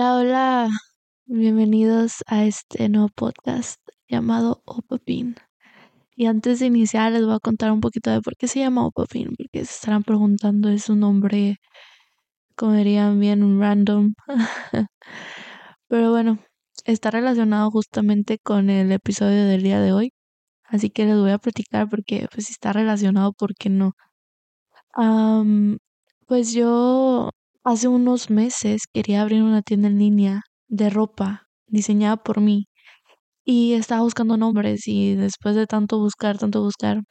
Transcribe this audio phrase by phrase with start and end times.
[0.00, 0.68] Hola, hola,
[1.26, 3.78] bienvenidos a este nuevo podcast
[4.08, 5.36] llamado Opapin.
[6.16, 8.86] Y antes de iniciar les voy a contar un poquito de por qué se llama
[8.86, 11.58] Opapin, porque se estarán preguntando, es un nombre,
[12.56, 14.14] como dirían bien, random.
[15.88, 16.38] Pero bueno,
[16.86, 20.14] está relacionado justamente con el episodio del día de hoy,
[20.64, 23.92] así que les voy a platicar porque pues si está relacionado, ¿por qué no?
[26.26, 27.30] pues yo
[27.64, 32.68] Hace unos meses quería abrir una tienda en línea de ropa diseñada por mí
[33.44, 37.02] y estaba buscando nombres y después de tanto buscar, tanto buscar,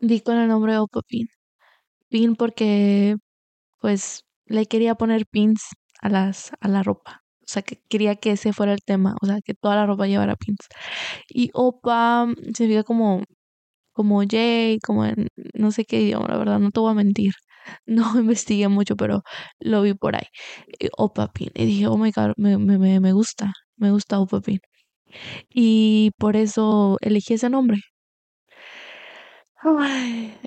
[0.00, 1.26] di con el nombre Opa Pin.
[2.10, 3.16] Pin porque
[3.80, 5.62] pues le quería poner pins
[6.02, 7.22] a las a la ropa.
[7.42, 10.06] O sea, que quería que ese fuera el tema, o sea, que toda la ropa
[10.08, 10.58] llevara pins.
[11.30, 13.24] Y Opa significa como
[13.92, 17.34] como Jay, como en no sé qué idioma, la verdad, no te voy a mentir.
[17.86, 19.22] No investigué mucho, pero
[19.60, 20.26] lo vi por ahí.
[20.98, 21.50] Opapin.
[21.54, 24.60] Y dije, oh my god, me, me, me gusta, me gusta Opapin.
[25.50, 27.78] Y por eso elegí ese nombre.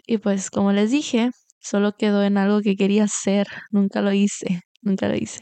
[0.08, 3.48] y pues como les dije, solo quedó en algo que quería hacer.
[3.72, 5.42] Nunca lo hice, nunca lo hice.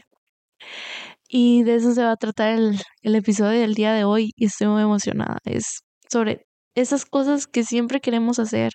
[1.28, 4.46] Y de eso se va a tratar el, el episodio del día de hoy y
[4.46, 5.38] estoy muy emocionada.
[5.44, 8.72] Es sobre esas cosas que siempre queremos hacer,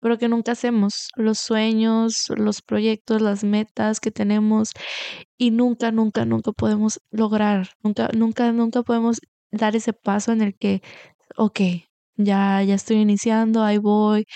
[0.00, 1.08] pero que nunca hacemos.
[1.16, 4.70] Los sueños, los proyectos, las metas que tenemos
[5.38, 10.56] y nunca, nunca, nunca podemos lograr, nunca, nunca, nunca podemos dar ese paso en el
[10.56, 10.82] que,
[11.36, 11.60] ok,
[12.16, 14.26] ya, ya estoy iniciando, ahí voy.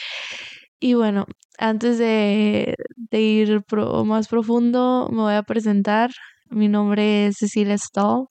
[0.80, 1.26] Y bueno,
[1.58, 3.62] antes de, de ir
[4.06, 6.10] más profundo, me voy a presentar.
[6.50, 8.26] Mi nombre es Cecilia Stahl.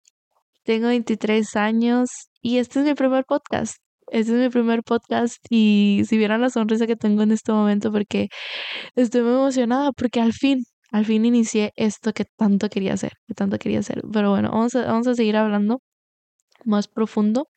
[0.63, 2.09] Tengo 23 años
[2.41, 3.84] y este es mi primer podcast.
[4.07, 7.91] Este es mi primer podcast y si vieran la sonrisa que tengo en este momento
[7.91, 8.29] porque
[8.95, 13.33] estoy muy emocionada porque al fin, al fin inicié esto que tanto quería hacer, que
[13.33, 14.03] tanto quería hacer.
[14.13, 15.81] Pero bueno, vamos a, vamos a seguir hablando
[16.65, 17.49] más profundo.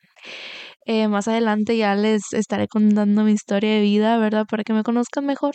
[0.86, 4.46] Eh, más adelante ya les estaré contando mi historia de vida, ¿verdad?
[4.50, 5.54] Para que me conozcan mejor.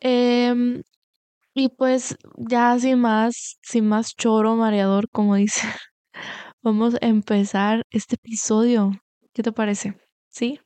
[0.00, 0.82] Em,
[1.54, 5.60] y pues ya sin más, sin más choro mareador, como dice,
[6.62, 8.92] vamos a empezar este episodio
[9.32, 9.94] ¿Qué te parece?
[10.28, 10.60] ¿Sí?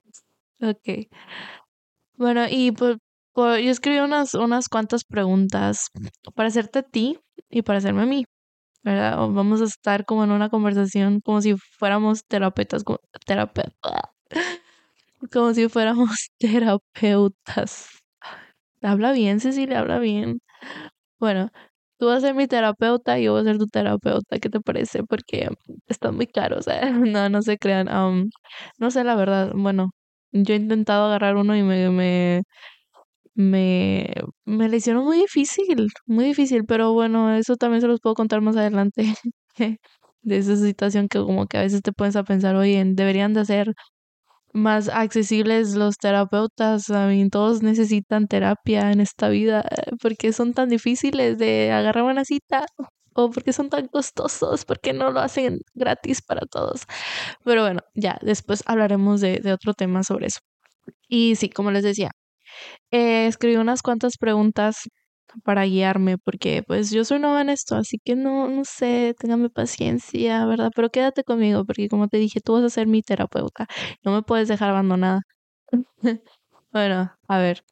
[0.61, 1.09] Ok.
[2.17, 2.97] Bueno, y pues,
[3.35, 5.89] yo escribí unas, unas cuantas preguntas
[6.35, 7.19] para hacerte a ti
[7.51, 8.25] y para hacerme a mí.
[8.83, 9.17] ¿Verdad?
[9.17, 12.99] Vamos a estar como en una conversación como si fuéramos terapeutas, como
[15.55, 17.89] si fuéramos terapeutas.
[18.83, 20.41] Habla bien, Cecilia, habla bien.
[21.19, 21.51] Bueno,
[22.05, 24.61] tú vas a ser mi terapeuta y yo voy a ser tu terapeuta, ¿qué te
[24.61, 25.05] parece?
[25.05, 25.49] Porque
[25.89, 26.81] están muy caros, ¿eh?
[27.17, 27.87] No, no se crean.
[28.79, 29.53] no sé la verdad.
[29.55, 29.91] Bueno,
[30.33, 32.43] yo he intentado agarrar uno y me, me,
[33.35, 34.13] me,
[34.45, 38.41] me le hicieron muy difícil, muy difícil, pero bueno, eso también se los puedo contar
[38.43, 39.05] más adelante.
[40.23, 43.41] de esa situación que como que a veces te pones a pensar, oye, deberían de
[43.41, 43.75] hacer
[44.55, 46.91] más accesibles los terapeutas.
[46.91, 52.05] A mí, todos necesitan terapia en esta vida eh, porque son tan difíciles de agarrar
[52.05, 52.67] una cita
[53.15, 56.83] o porque son tan costosos, porque no lo hacen gratis para todos.
[57.45, 60.41] Pero bueno, ya, después hablaremos de, de otro tema sobre eso.
[61.09, 62.11] Y sí, como les decía,
[62.91, 64.89] eh, escribí unas cuantas preguntas
[65.45, 69.51] para guiarme, porque pues yo soy nueva en esto, así que no, no sé, téngame
[69.51, 70.71] paciencia, ¿verdad?
[70.75, 73.67] Pero quédate conmigo, porque como te dije, tú vas a ser mi terapeuta,
[74.05, 75.23] no me puedes dejar abandonada.
[76.73, 77.65] bueno, a ver,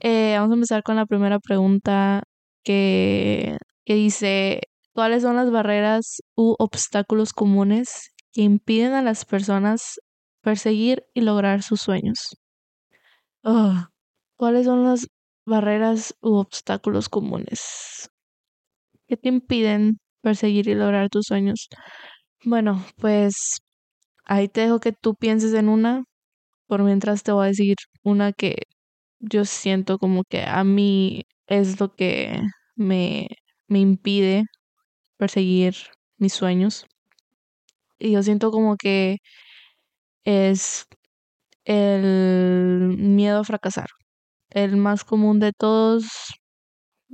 [0.00, 2.24] eh, vamos a empezar con la primera pregunta
[2.64, 4.62] que, que dice,
[4.94, 10.00] ¿cuáles son las barreras u obstáculos comunes que impiden a las personas
[10.42, 12.36] perseguir y lograr sus sueños?
[13.44, 13.74] Oh,
[14.36, 15.06] ¿Cuáles son las
[15.46, 18.10] barreras u obstáculos comunes
[19.08, 21.68] que te impiden perseguir y lograr tus sueños.
[22.44, 23.34] Bueno, pues
[24.24, 26.04] ahí te dejo que tú pienses en una,
[26.68, 28.56] por mientras te voy a decir una que
[29.20, 32.40] yo siento como que a mí es lo que
[32.76, 33.28] me,
[33.68, 34.44] me impide
[35.18, 35.76] perseguir
[36.18, 36.86] mis sueños.
[37.98, 39.18] Y yo siento como que
[40.24, 40.86] es
[41.64, 43.88] el miedo a fracasar
[44.54, 46.04] el más común de todos,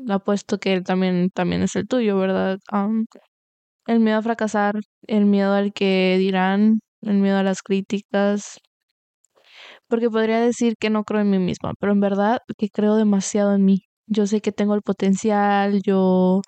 [0.09, 2.59] apuesto que también, también es el tuyo, ¿verdad?
[3.87, 4.75] el miedo a fracasar,
[5.09, 8.61] el miedo al que dirán, el miedo a las críticas,
[9.89, 13.55] porque podría decir que no creo en mí misma, pero en verdad que creo demasiado
[13.55, 13.83] en mí.
[14.07, 16.43] Yo sé que tengo el potencial, yo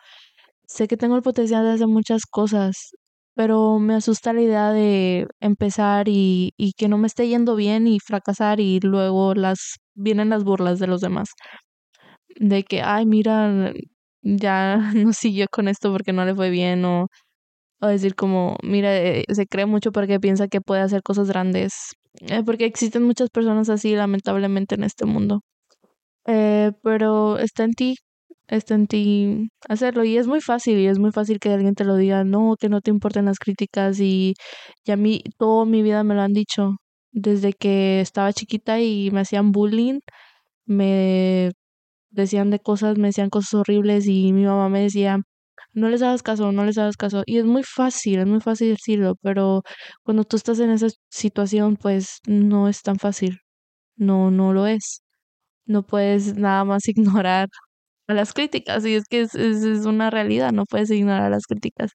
[0.67, 2.93] sé que tengo el potencial de hacer muchas cosas,
[3.35, 7.87] pero me asusta la idea de empezar y, y que no me esté yendo bien
[7.87, 11.31] y fracasar y luego las vienen las burlas de los demás.
[12.37, 13.73] De que, ay, mira,
[14.23, 17.09] ya no siguió con esto porque no le fue bien o,
[17.81, 21.75] o decir como, mira, eh, se cree mucho porque piensa que puede hacer cosas grandes.
[22.23, 25.43] Eh, porque existen muchas personas así, lamentablemente, en este mundo.
[26.27, 27.97] Eh, pero está en ti,
[28.51, 30.05] está en ti hacerlo.
[30.05, 32.69] Y es muy fácil, y es muy fácil que alguien te lo diga, no, que
[32.69, 34.01] no te importen las críticas.
[34.01, 34.35] Y,
[34.85, 36.77] y a mí, toda mi vida me lo han dicho.
[37.13, 40.01] Desde que estaba chiquita y me hacían bullying,
[40.67, 41.53] me
[42.11, 45.21] decían de cosas, me decían cosas horribles y mi mamá me decía,
[45.73, 47.23] no les hagas caso, no les hagas caso.
[47.27, 49.63] Y es muy fácil, es muy fácil decirlo, pero
[50.05, 53.39] cuando tú estás en esa situación, pues no es tan fácil.
[53.97, 55.03] No, no lo es.
[55.67, 57.49] No puedes nada más ignorar
[58.11, 61.93] a las críticas, y es que es, es, una realidad, no puedes ignorar las críticas.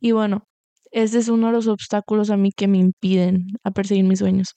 [0.00, 0.44] Y bueno,
[0.92, 4.54] ese es uno de los obstáculos a mí que me impiden a perseguir mis sueños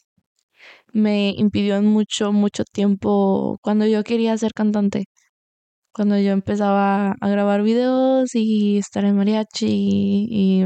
[0.94, 5.06] me impidió mucho, mucho tiempo cuando yo quería ser cantante.
[5.94, 9.68] Cuando yo empezaba a grabar videos y estar en mariachi
[10.30, 10.64] y,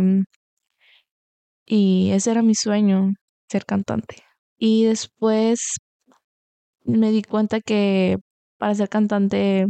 [1.66, 3.12] y ese era mi sueño,
[3.50, 4.18] ser cantante.
[4.58, 5.78] Y después
[6.84, 8.18] me di cuenta que
[8.58, 9.68] para ser cantante,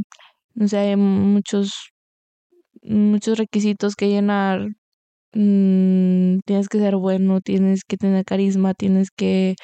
[0.56, 1.72] no sé, hay muchos,
[2.82, 4.68] muchos requisitos que llenar.
[5.34, 9.56] Mm, tienes que ser bueno, tienes que tener carisma, tienes que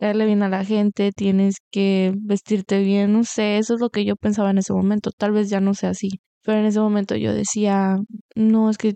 [0.00, 4.04] darle bien a la gente, tienes que vestirte bien, no sé, eso es lo que
[4.04, 7.16] yo pensaba en ese momento, tal vez ya no sea así, pero en ese momento
[7.16, 7.98] yo decía,
[8.36, 8.94] no, es que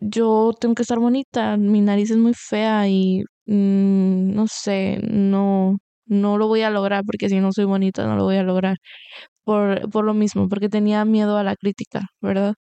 [0.00, 5.78] yo tengo que estar bonita, mi nariz es muy fea y mm, no sé, no,
[6.06, 8.78] no lo voy a lograr porque si no soy bonita no lo voy a lograr
[9.50, 12.54] por, por lo mismo, porque tenía miedo a la crítica, ¿verdad?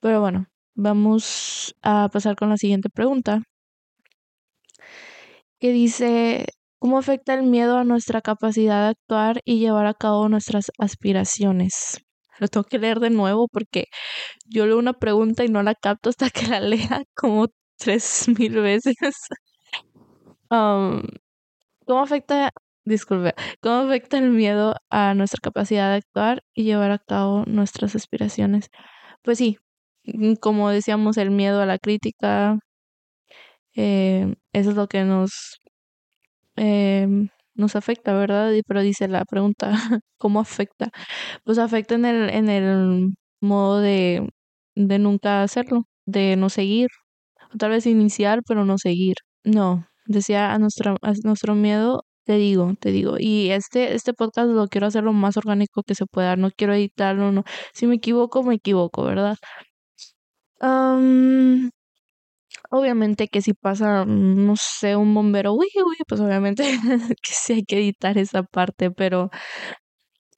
[0.00, 3.42] Pero bueno, vamos a pasar con la siguiente pregunta
[5.58, 6.46] que dice,
[6.80, 11.98] ¿Cómo afecta el miedo a nuestra capacidad de actuar y llevar a cabo nuestras aspiraciones?
[12.38, 13.86] Lo tengo que leer de nuevo porque
[14.46, 17.48] yo leo una pregunta y no la capto hasta que la lea como
[17.78, 18.94] tres mil veces.
[20.50, 21.02] Um,
[21.86, 22.52] ¿Cómo afecta,
[22.88, 27.94] disculpe, cómo afecta el miedo a nuestra capacidad de actuar y llevar a cabo nuestras
[27.96, 28.70] aspiraciones?
[29.22, 29.58] Pues sí,
[30.04, 32.58] mm, como decíamos, el miedo a la crítica,
[33.76, 35.60] eh, eso es lo que nos
[36.56, 37.08] eh,
[37.54, 38.52] nos afecta, ¿verdad?
[38.66, 39.72] Pero dice la pregunta,
[40.18, 40.90] ¿cómo afecta?
[41.44, 44.28] Pues afecta en el, en el modo de,
[44.76, 46.88] de nunca hacerlo, de no seguir,
[47.58, 49.16] tal vez iniciar, pero no seguir.
[49.44, 53.16] No, decía a nuestro, a nuestro miedo, te digo, te digo.
[53.18, 56.74] Y este, este podcast lo quiero hacer lo más orgánico que se pueda, no quiero
[56.74, 57.44] editarlo, no.
[57.72, 59.36] Si me equivoco, me equivoco, ¿verdad?
[60.60, 61.70] Um,
[62.70, 66.64] Obviamente que si pasa, no sé, un bombero, uy, uy, pues obviamente
[67.22, 69.30] que sí hay que editar esa parte, pero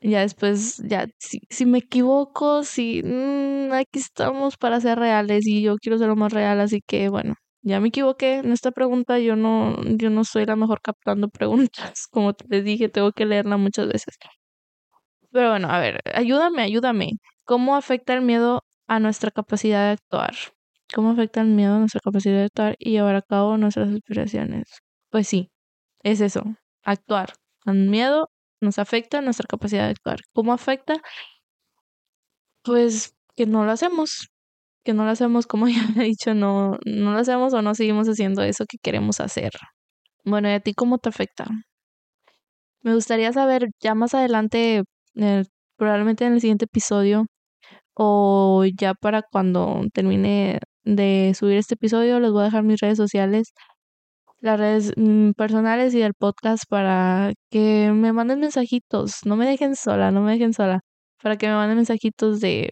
[0.01, 5.63] ya después, ya, si, si me equivoco, si mm, aquí estamos para ser reales y
[5.63, 9.19] yo quiero ser lo más real, así que bueno, ya me equivoqué en esta pregunta,
[9.19, 13.57] yo no, yo no soy la mejor captando preguntas, como les dije, tengo que leerla
[13.57, 14.17] muchas veces.
[15.33, 17.13] Pero bueno, a ver, ayúdame, ayúdame.
[17.45, 20.35] ¿Cómo afecta el miedo a nuestra capacidad de actuar?
[20.95, 24.81] ¿Cómo afecta el miedo a nuestra capacidad de actuar y llevar a cabo nuestras aspiraciones?
[25.11, 25.51] Pues sí,
[26.03, 26.45] es eso,
[26.85, 27.35] actuar.
[27.67, 30.21] El miedo nos afecta nuestra capacidad de actuar.
[30.33, 31.01] ¿Cómo afecta?
[32.63, 34.31] Pues que no lo hacemos,
[34.85, 38.09] que no lo hacemos como ya he dicho, no, no lo hacemos o no seguimos
[38.09, 39.51] haciendo eso que queremos hacer.
[40.25, 41.47] Bueno, ¿y a ti cómo te afecta?
[42.83, 44.85] Me gustaría saber ya más adelante,
[45.77, 47.27] probablemente en el siguiente episodio,
[47.95, 52.97] o ya para cuando termine de subir este episodio, les voy a dejar mis redes
[52.99, 53.53] sociales,
[54.41, 59.77] las redes mm, personales y del podcast para que me manden mensajitos, no me dejen
[59.77, 60.81] sola, no me dejen sola,
[61.23, 62.71] para que me manden mensajitos de,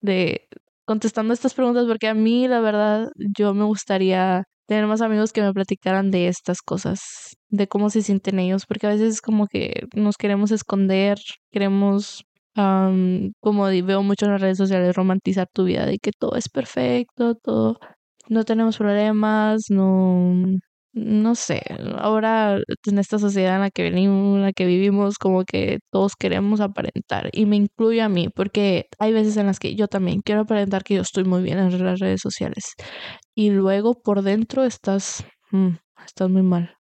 [0.00, 0.48] de
[0.84, 5.42] contestando estas preguntas, porque a mí la verdad yo me gustaría tener más amigos que
[5.42, 7.00] me platicaran de estas cosas,
[7.48, 11.18] de cómo se sienten ellos, porque a veces como que nos queremos esconder,
[11.50, 12.24] queremos
[13.40, 17.34] como veo mucho en las redes sociales, romantizar tu vida de que todo es perfecto,
[17.34, 17.78] todo,
[18.28, 20.34] no tenemos problemas, no,
[20.94, 21.62] no sé,
[21.98, 26.14] ahora en esta sociedad en la que venimos, en la que vivimos, como que todos
[26.16, 30.20] queremos aparentar y me incluyo a mí, porque hay veces en las que yo también
[30.22, 32.74] quiero aparentar que yo estoy muy bien en las redes sociales
[33.34, 35.70] y luego por dentro estás, mm,
[36.06, 36.76] estás muy mal.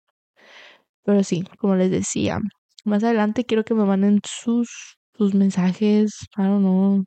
[1.05, 2.39] Pero sí, como les decía,
[2.85, 7.03] más adelante quiero que me manden sus sus mensajes, I don't know,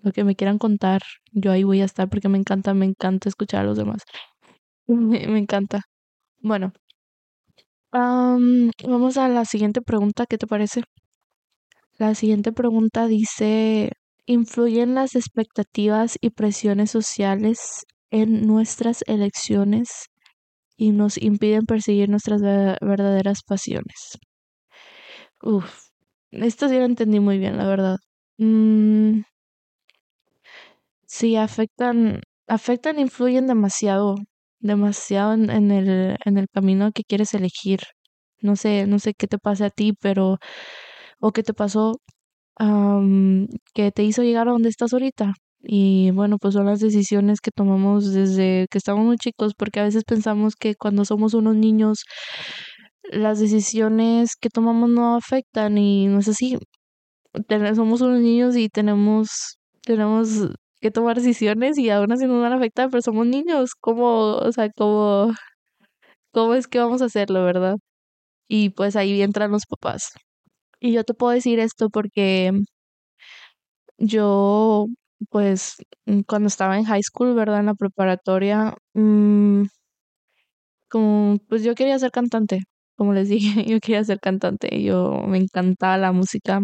[0.00, 1.02] lo que me quieran contar.
[1.32, 4.02] Yo ahí voy a estar porque me encanta, me encanta escuchar a los demás.
[4.88, 5.82] Me, encanta.
[6.42, 6.72] Bueno,
[8.86, 10.82] vamos a la siguiente pregunta, ¿qué te parece?
[11.96, 13.92] La siguiente pregunta dice,
[14.26, 19.88] influyen las expectativas y presiones sociales en nuestras elecciones
[20.76, 24.18] y nos impiden perseguir nuestras verdaderas pasiones.
[25.42, 25.88] Uf,
[26.30, 27.96] esto sí lo entendí muy bien, la verdad.
[28.38, 29.20] Mm,
[31.06, 34.16] sí, afectan, afectan, influyen demasiado,
[34.62, 37.80] demasiado en, el, en el camino que quieres elegir.
[38.40, 40.38] No sé, no sé qué te pasa a ti, pero,
[41.20, 42.00] o qué te pasó,
[43.74, 45.34] que te hizo llegar a donde estás ahorita.
[45.64, 49.84] Y bueno, pues son las decisiones que tomamos desde que estamos muy chicos, porque a
[49.84, 52.04] veces pensamos que cuando somos unos niños,
[53.04, 56.58] las decisiones que tomamos no afectan y no es así.
[57.74, 60.48] somos unos niños y tenemos, tenemos
[60.82, 63.72] que tomar decisiones y aún así nos van a afectar, pero somos niños.
[63.80, 65.32] ¿Cómo, o sea, cómo,
[66.32, 67.76] cómo es que vamos a hacerlo, verdad?
[68.48, 70.12] Y pues ahí entran los papás.
[70.80, 72.52] Y yo te puedo decir esto porque
[73.98, 74.86] yo,
[75.30, 75.76] pues,
[76.26, 77.60] cuando estaba en high school, ¿verdad?
[77.60, 79.64] En la preparatoria, mmm,
[80.88, 82.60] como, pues yo quería ser cantante,
[82.96, 83.28] como les
[83.64, 86.60] dije, yo quería ser cantante, yo me encantaba la música.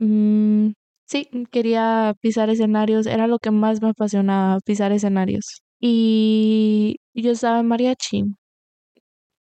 [0.00, 0.72] Mm,
[1.06, 5.62] sí, quería pisar escenarios, era lo que más me apasionaba, pisar escenarios.
[5.80, 8.24] Y yo estaba en mariachi.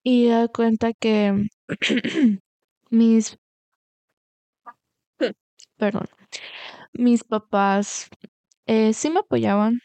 [0.05, 1.47] Y da cuenta que
[2.89, 3.37] mis,
[5.77, 6.07] perdón,
[6.93, 8.09] mis papás
[8.67, 9.79] eh, sí me apoyaban,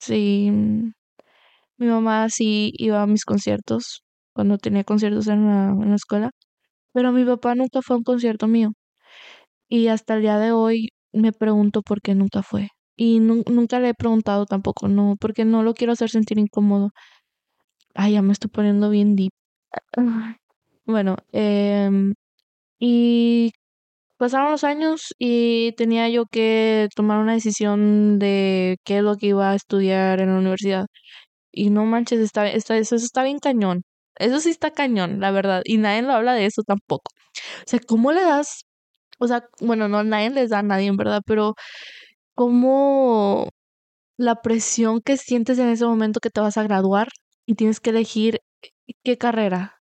[0.00, 0.50] sí,
[1.78, 6.30] mi mamá sí iba a mis conciertos cuando tenía conciertos en la, en la escuela,
[6.92, 8.72] pero mi papá nunca fue a un concierto mío.
[9.68, 12.68] Y hasta el día de hoy me pregunto por qué nunca fue.
[12.96, 16.90] Y nunca le he preguntado tampoco, no, porque no lo quiero hacer sentir incómodo.
[17.94, 19.30] Ay, ya me estoy poniendo bien deep.
[20.86, 22.14] Bueno, em,
[22.80, 23.52] y
[24.18, 29.28] pasaron los años y tenía yo que tomar una decisión de qué es lo que
[29.28, 30.86] iba a estudiar en la universidad.
[31.52, 33.82] Y no manches, está, está, eso está bien cañón.
[34.16, 35.62] Eso sí está cañón, la verdad.
[35.66, 37.12] Y nadie lo habla de eso tampoco.
[37.66, 38.64] O sea, ¿cómo le das?
[39.20, 41.54] O sea, bueno, no, nadie les da a nadie, en verdad, pero
[42.34, 43.48] ¿cómo
[44.18, 47.08] la presión que sientes en ese momento que te vas a graduar
[47.46, 48.40] y tienes que elegir
[49.04, 49.76] qué carrera?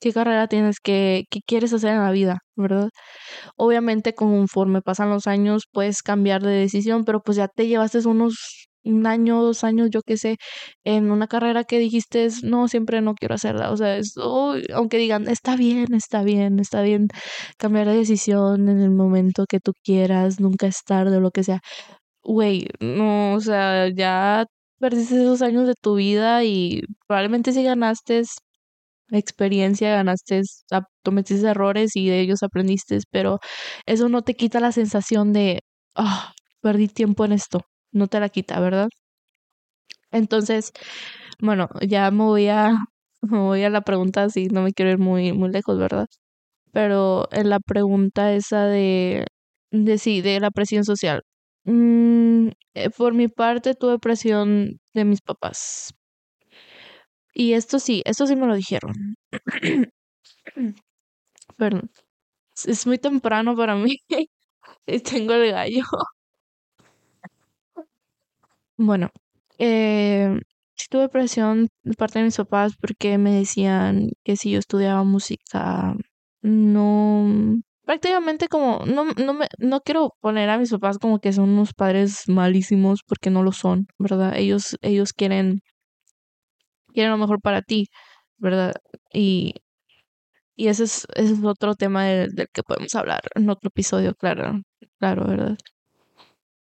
[0.00, 2.90] qué carrera tienes, qué, qué quieres hacer en la vida, ¿verdad?
[3.56, 8.67] Obviamente conforme pasan los años puedes cambiar de decisión, pero pues ya te llevaste unos
[8.92, 10.36] un año, dos años, yo qué sé,
[10.84, 13.70] en una carrera que dijiste, no, siempre no quiero hacerla.
[13.72, 14.14] O sea, es,
[14.74, 17.08] aunque digan, está bien, está bien, está bien
[17.58, 21.44] cambiar de decisión en el momento que tú quieras, nunca es tarde o lo que
[21.44, 21.60] sea.
[22.22, 24.46] Güey, no, o sea, ya
[24.78, 28.22] perdiste esos años de tu vida y probablemente si ganaste
[29.10, 30.42] experiencia, ganaste,
[31.04, 33.38] cometiste errores y de ellos aprendiste, pero
[33.86, 35.60] eso no te quita la sensación de,
[35.94, 38.88] ah, perdí tiempo en esto, no te la quita, ¿verdad?
[40.10, 40.72] Entonces,
[41.40, 42.70] bueno, ya me voy a,
[43.22, 46.06] me voy a la pregunta, si no me quiero ir muy, muy lejos, ¿verdad?
[46.72, 49.26] Pero en la pregunta esa de,
[49.72, 51.22] de sí, de la presión social.
[51.66, 55.94] Mm, eh, por mi parte tuve presión de mis papás,
[57.34, 58.92] y esto sí, esto sí me lo dijeron.
[61.56, 61.90] Perdón.
[62.66, 63.98] Es muy temprano para mí.
[65.04, 65.82] tengo el gallo.
[68.78, 69.10] Bueno,
[69.58, 70.40] eh,
[70.90, 75.94] tuve presión de parte de mis papás porque me decían que si yo estudiaba música,
[76.42, 81.50] no prácticamente como no no me no quiero poner a mis papás como que son
[81.50, 84.36] unos padres malísimos porque no lo son, ¿verdad?
[84.36, 85.62] Ellos ellos quieren
[86.92, 87.88] quieren lo mejor para ti,
[88.38, 88.74] ¿verdad?
[89.12, 89.54] Y,
[90.56, 94.62] y ese es, ese es otro tema del, que podemos hablar en otro episodio, claro,
[94.98, 95.56] claro, ¿verdad?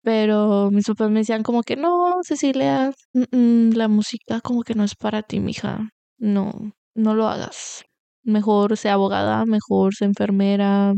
[0.03, 4.95] Pero mis papás me decían como que no, Cecilia, la música como que no es
[4.95, 5.89] para ti, mija.
[6.17, 7.83] No, no lo hagas.
[8.23, 10.93] Mejor sea abogada, mejor sea enfermera.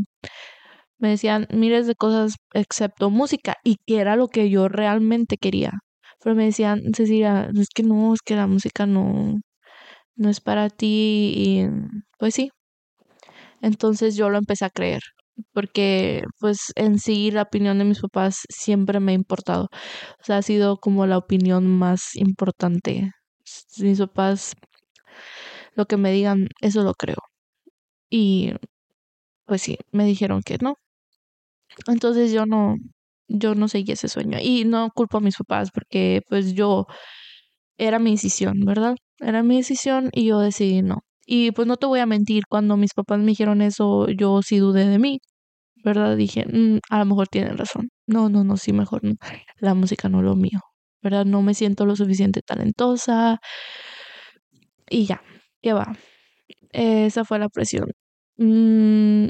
[0.98, 5.72] Me decían miles de cosas excepto música y que era lo que yo realmente quería.
[6.22, 9.40] Pero me decían, Cecilia, es que no, es que la música no,
[10.16, 11.68] no es para ti y
[12.18, 12.50] pues sí.
[13.62, 15.02] Entonces yo lo empecé a creer,
[15.52, 19.64] porque pues en sí la opinión de mis papás siempre me ha importado.
[20.20, 23.10] O sea, ha sido como la opinión más importante.
[23.78, 24.54] Mis papás,
[25.74, 27.18] lo que me digan, eso lo creo.
[28.10, 28.54] Y
[29.46, 30.76] pues sí, me dijeron que no.
[31.86, 32.76] Entonces yo no,
[33.28, 34.38] yo no seguí ese sueño.
[34.40, 36.86] Y no culpo a mis papás porque pues yo
[37.78, 38.96] era mi decisión, ¿verdad?
[39.20, 41.02] Era mi decisión y yo decidí no.
[41.26, 44.58] Y pues no te voy a mentir, cuando mis papás me dijeron eso, yo sí
[44.58, 45.20] dudé de mí.
[45.84, 46.16] ¿verdad?
[46.16, 47.90] Dije, mm, a lo mejor tienen razón.
[48.06, 49.14] No, no, no, sí, mejor no.
[49.58, 50.60] La música no es lo mío,
[51.02, 51.24] ¿verdad?
[51.26, 53.38] No me siento lo suficiente talentosa.
[54.90, 55.22] Y ya,
[55.62, 55.96] ¿qué va?
[56.72, 57.90] Esa fue la presión.
[58.38, 59.28] Mm,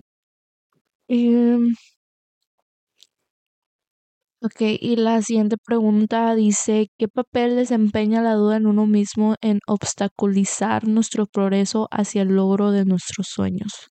[4.44, 9.58] ok, y la siguiente pregunta dice, ¿qué papel desempeña la duda en uno mismo en
[9.66, 13.88] obstaculizar nuestro progreso hacia el logro de nuestros sueños?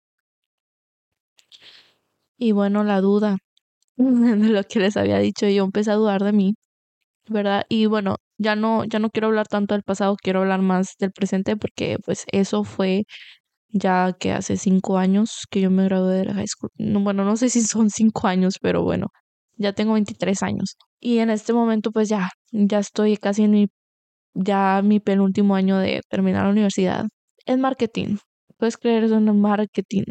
[2.37, 3.37] Y bueno, la duda
[3.97, 6.55] de lo que les había dicho, yo empecé a dudar de mí,
[7.29, 7.65] ¿verdad?
[7.69, 11.11] Y bueno, ya no, ya no quiero hablar tanto del pasado, quiero hablar más del
[11.13, 13.05] presente porque pues eso fue
[13.69, 16.71] ya que hace cinco años que yo me gradué de la high school.
[17.03, 19.07] bueno, no sé si son cinco años, pero bueno,
[19.57, 20.77] ya tengo 23 años.
[20.99, 23.67] Y en este momento pues ya, ya estoy casi en mi,
[24.33, 27.05] ya mi penúltimo año de terminar la universidad.
[27.45, 28.17] En marketing.
[28.57, 30.03] Puedes creer eso en marketing.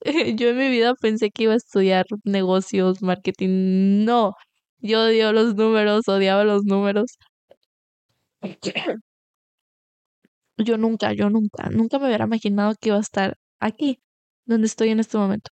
[0.36, 4.04] yo en mi vida pensé que iba a estudiar negocios, marketing.
[4.04, 4.34] No,
[4.80, 7.18] yo odio los números, odiaba los números.
[10.58, 14.00] Yo nunca, yo nunca, nunca me hubiera imaginado que iba a estar aquí,
[14.46, 15.50] donde estoy en este momento.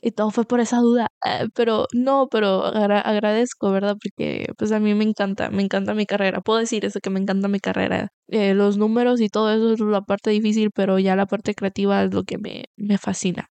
[0.00, 1.08] Y todo fue por esa duda.
[1.26, 3.96] Eh, pero no, pero agradezco, ¿verdad?
[4.02, 6.40] Porque pues a mí me encanta, me encanta mi carrera.
[6.40, 8.08] Puedo decir eso, que me encanta mi carrera.
[8.28, 12.02] Eh, los números y todo eso es la parte difícil, pero ya la parte creativa
[12.04, 13.48] es lo que me, me fascina.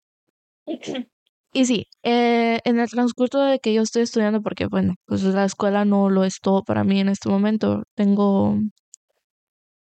[1.53, 5.45] Y sí, eh, en el transcurso de que yo estoy estudiando, porque bueno, pues la
[5.45, 7.83] escuela no lo es todo para mí en este momento.
[7.95, 8.59] Tengo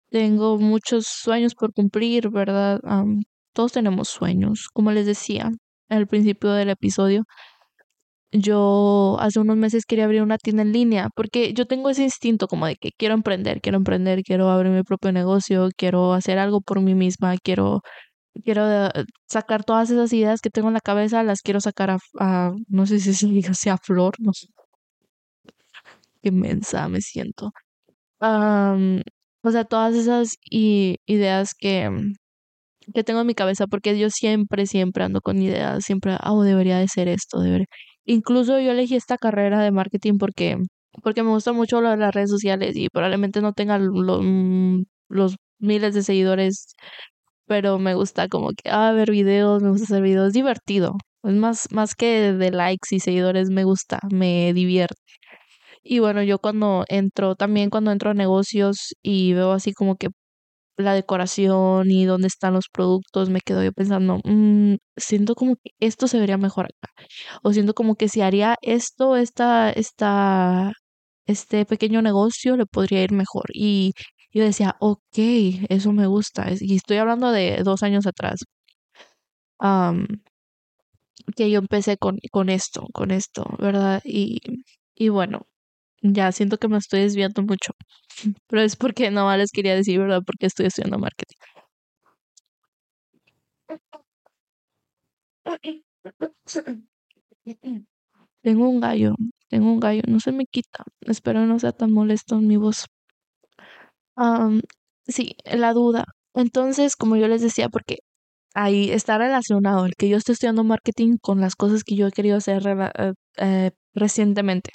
[0.09, 2.79] tengo muchos sueños por cumplir, ¿verdad?
[3.53, 4.67] todos tenemos sueños.
[4.73, 5.51] Como les decía
[5.89, 7.23] al principio del episodio,
[8.31, 12.47] yo hace unos meses quería abrir una tienda en línea porque yo tengo ese instinto
[12.47, 16.61] como de que quiero emprender, quiero emprender, quiero abrir mi propio negocio, quiero hacer algo
[16.61, 17.81] por mí misma, quiero
[18.43, 22.51] quiero eh, sacar todas esas ideas que tengo en la cabeza, las quiero sacar a,
[22.67, 24.47] no sé si se sea flor, no sé.
[26.21, 27.51] Qué mensa me siento.
[28.19, 31.89] O sea, todas esas ideas que,
[32.93, 36.77] que tengo en mi cabeza, porque yo siempre, siempre ando con ideas, siempre, oh, debería
[36.79, 37.67] de ser esto, debería.
[38.05, 40.57] Incluso yo elegí esta carrera de marketing porque,
[41.03, 44.83] porque me gusta mucho lo de las redes sociales y probablemente no tenga los, mm,
[45.09, 46.75] los miles de seguidores,
[47.47, 50.95] pero me gusta como que, ah, ver videos, me gusta hacer videos, divertido.
[51.23, 54.95] Es más, más que de likes y seguidores, me gusta, me divierte.
[55.83, 60.09] Y bueno, yo cuando entro, también cuando entro a negocios y veo así como que
[60.77, 65.71] la decoración y dónde están los productos, me quedo yo pensando, mm, siento como que
[65.79, 66.93] esto se vería mejor acá.
[67.43, 70.73] O siento como que si haría esto, esta, esta,
[71.27, 73.45] este pequeño negocio le podría ir mejor.
[73.53, 73.93] Y
[74.33, 75.01] yo decía, ok,
[75.69, 76.47] eso me gusta.
[76.59, 78.39] Y estoy hablando de dos años atrás.
[81.35, 84.01] que yo empecé con, con esto, con esto, ¿verdad?
[84.05, 84.39] Y,
[84.95, 85.47] y bueno,
[86.13, 87.73] ya siento que me estoy desviando mucho,
[88.47, 90.21] pero es porque no les quería decir, ¿verdad?
[90.25, 91.37] Porque estoy estudiando marketing.
[98.41, 99.15] Tengo un gallo,
[99.49, 100.83] tengo un gallo, no se me quita.
[101.01, 102.85] Espero no sea tan molesto en mi voz.
[105.07, 106.05] sí, la duda.
[106.33, 107.97] Entonces, como yo les decía, porque
[108.55, 112.11] ahí está relacionado el que yo estoy estudiando marketing con las cosas que yo he
[112.11, 114.71] querido hacer eh, eh, recientemente.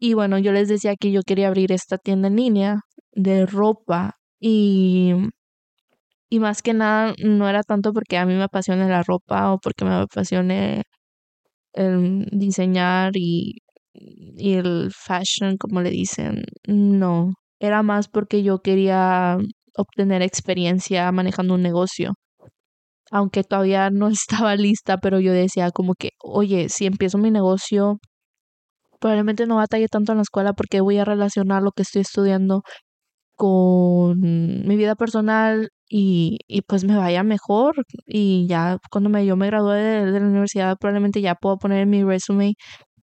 [0.00, 2.80] Y bueno, yo les decía que yo quería abrir esta tienda en línea
[3.12, 5.12] de ropa y,
[6.28, 9.58] y más que nada no era tanto porque a mí me apasiona la ropa o
[9.58, 10.84] porque me apasione
[11.74, 13.58] el diseñar y,
[13.94, 16.44] y el fashion, como le dicen.
[16.66, 19.38] No, era más porque yo quería
[19.76, 22.14] obtener experiencia manejando un negocio.
[23.12, 27.98] Aunque todavía no estaba lista, pero yo decía como que, oye, si empiezo mi negocio,
[29.00, 32.62] probablemente no batalle tanto en la escuela porque voy a relacionar lo que estoy estudiando
[33.36, 37.74] con mi vida personal y, y pues me vaya mejor
[38.06, 41.90] y ya cuando me, yo me gradué de, la universidad probablemente ya puedo poner en
[41.90, 42.54] mi resume,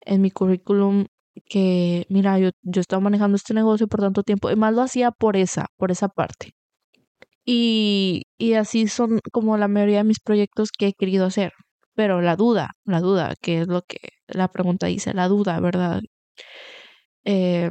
[0.02, 1.06] en mi currículum
[1.48, 5.12] que mira, yo, yo estaba manejando este negocio por tanto tiempo y más lo hacía
[5.12, 6.54] por esa, por esa parte.
[7.46, 11.54] Y, y así son como la mayoría de mis proyectos que he querido hacer.
[11.96, 16.02] Pero la duda, la duda, que es lo que la pregunta dice, la duda, ¿verdad?
[17.24, 17.70] Eh,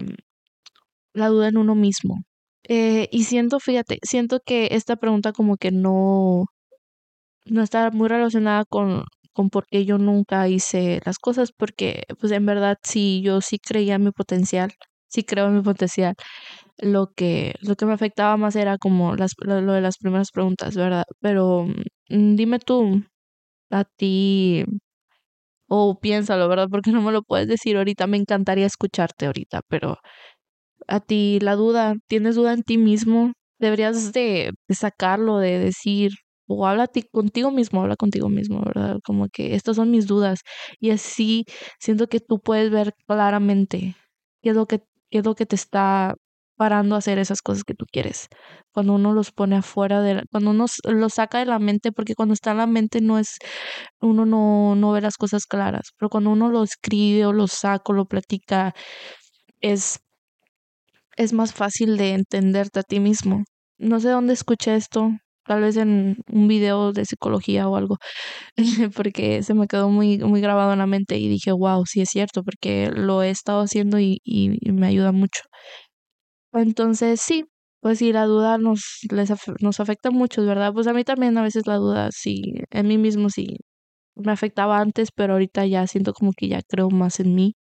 [1.14, 2.24] la duda en uno mismo.
[2.68, 6.46] Eh, y siento, fíjate, siento que esta pregunta como que no,
[7.46, 12.32] no está muy relacionada con, con por qué yo nunca hice las cosas, porque pues
[12.32, 14.72] en verdad sí, yo sí creía en mi potencial,
[15.08, 16.14] sí creo en mi potencial.
[16.78, 20.76] Lo que, lo que me afectaba más era como las, lo, de las primeras preguntas,
[20.76, 21.04] ¿verdad?
[21.20, 21.66] Pero
[22.10, 23.04] mm, dime tú,
[23.70, 24.64] a ti,
[25.68, 26.68] O piénsalo, ¿verdad?
[26.70, 28.06] Porque no me lo puedes decir ahorita.
[28.06, 29.98] Me encantaría escucharte ahorita, pero
[30.88, 33.32] a ti la duda, ¿tienes duda en ti mismo?
[33.60, 36.12] Deberías de, sacarlo, de decir,
[36.48, 38.98] o habla contigo mismo, habla contigo mismo, ¿verdad?
[39.04, 40.40] Como que estas son mis dudas.
[40.80, 41.44] Y así
[41.80, 43.96] siento que tú puedes ver claramente
[44.42, 46.14] qué es lo que, qué es lo que te está
[46.56, 48.28] parando a hacer esas cosas que tú quieres.
[48.72, 52.34] Cuando uno los pone afuera de, cuando uno los saca de la mente, porque cuando
[52.34, 53.38] está en la mente no es,
[54.00, 57.84] uno no, no ve las cosas claras, pero cuando uno lo escribe o lo saca
[57.92, 58.74] o lo platica,
[59.60, 60.00] es,
[61.16, 63.44] es más fácil de entenderte a ti mismo.
[63.78, 65.10] No sé dónde escuché esto,
[65.44, 67.98] tal vez en un video de psicología o algo,
[68.96, 72.10] porque se me quedó muy, muy grabado en la mente y dije, wow, sí es
[72.10, 75.42] cierto, porque lo he estado haciendo y, y me ayuda mucho.
[76.54, 77.44] Entonces, sí,
[77.80, 80.72] pues sí, la duda nos, les nos afecta mucho, ¿verdad?
[80.72, 83.58] Pues a mí también a veces la duda, sí, en mí mismo sí
[84.16, 87.54] me afectaba antes, pero ahorita ya siento como que ya creo más en mí.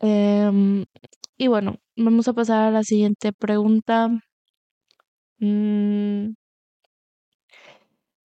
[0.00, 0.86] Em,
[1.38, 4.10] y bueno, vamos a pasar a la siguiente pregunta.
[5.40, 6.34] Mm.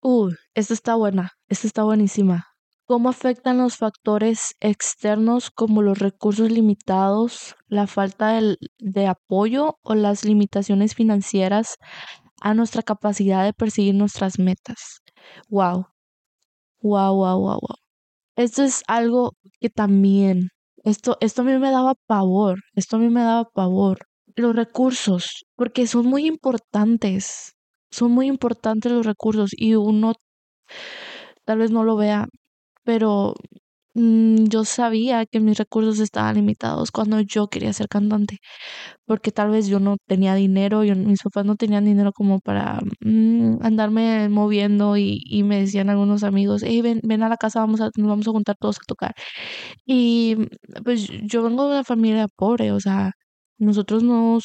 [0.02, 2.49] Uh, esta está buena, esta está buenísima.
[2.90, 8.40] ¿Cómo afectan los factores externos como los recursos limitados, la falta
[8.80, 11.76] de, apoyo o las limitaciones financieras
[12.40, 15.02] a nuestra capacidad de perseguir nuestras metas?
[15.48, 15.86] Wow.
[16.82, 17.76] Wow, wow, wow, wow.
[18.36, 20.50] Esto es algo que también,
[20.84, 23.98] esto, esto a mí me daba pavor, esto a mí me daba pavor.
[24.36, 27.54] Los recursos, porque son muy importantes,
[27.90, 30.14] son muy importantes los recursos y uno
[31.44, 32.26] tal vez no lo vea,
[32.84, 33.34] pero
[33.94, 38.38] mm, yo sabía que mis recursos estaban limitados cuando yo quería ser cantante,
[39.06, 42.80] porque tal vez yo no tenía dinero, yo, mis papás no tenían dinero como para
[43.00, 47.60] mm, andarme moviendo y, y, me decían algunos amigos, hey, ven, ven a la casa,
[47.60, 49.14] vamos a, nos vamos a juntar todos a tocar.
[49.86, 50.36] Y
[50.84, 53.12] pues yo vengo de una familia pobre, o sea,
[53.58, 54.38] nosotros no,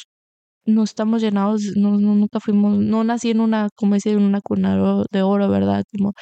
[0.66, 4.76] no estamos llenados, no, nunca fuimos, no nací en una, como decía, en una cuna
[5.10, 5.84] de oro, ¿verdad?
[5.96, 6.12] Como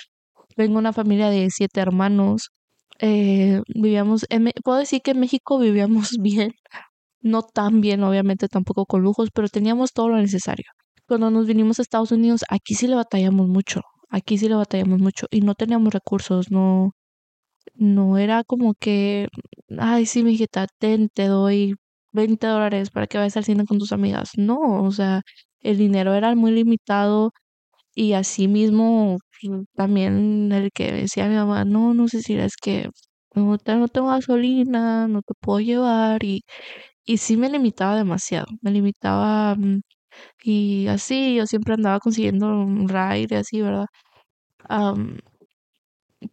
[0.56, 2.50] vengo de una familia de siete hermanos.
[3.00, 4.26] Eh, vivíamos,
[4.64, 6.52] puedo decir que en México vivíamos bien,
[7.22, 10.66] no tan bien, obviamente tampoco con lujos, pero teníamos todo lo necesario.
[11.06, 15.00] Cuando nos vinimos a Estados Unidos, aquí sí le batallamos mucho, aquí sí le batallamos
[15.00, 16.92] mucho y no teníamos recursos, no,
[17.74, 19.28] no era como que,
[19.78, 21.74] ay, sí, mi hijita, ten, te doy
[22.12, 24.30] 20 dólares para que vayas al cine con tus amigas.
[24.36, 25.22] No, o sea,
[25.60, 27.32] el dinero era muy limitado
[27.94, 29.18] y así mismo
[29.74, 32.88] también el que decía a mi mamá, no, no sé si es que
[33.34, 36.42] no, no tengo gasolina, no te puedo llevar y,
[37.04, 39.80] y sí me limitaba demasiado, me limitaba mm,
[40.44, 43.86] y así yo siempre andaba consiguiendo un ride así, ¿verdad?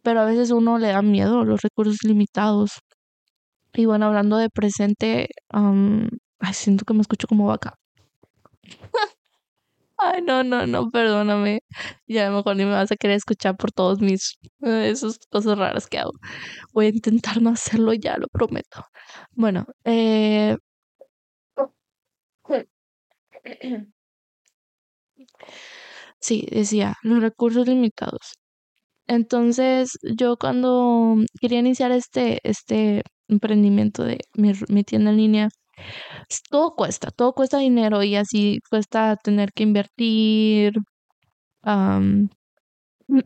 [0.02, 2.80] pero a veces uno le da miedo los recursos limitados.
[3.74, 5.28] Y bueno, hablando de presente,
[6.52, 7.74] siento que me escucho como vaca.
[10.04, 11.60] Ay, no, no, no, perdóname.
[12.06, 15.86] Ya mejor ni me vas a querer escuchar por todos mis eh, esas cosas raras
[15.86, 16.12] que hago.
[16.72, 18.84] Voy a intentar no hacerlo ya, lo prometo.
[19.32, 20.56] Bueno, eh
[26.20, 28.34] Sí, decía, los recursos limitados.
[29.08, 35.48] Entonces, yo cuando quería iniciar este, este emprendimiento de mi, mi tienda en línea,
[36.50, 40.74] todo cuesta, todo cuesta dinero y así cuesta tener que invertir,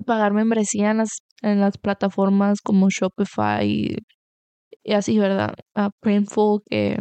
[0.06, 1.10] pagar membresía en las,
[1.42, 3.66] en las plataformas como Shopify
[4.84, 5.54] y, así, ¿verdad?
[5.74, 6.98] A Printful que